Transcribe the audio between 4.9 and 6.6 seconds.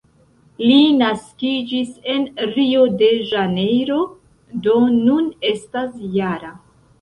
nun estas -jara.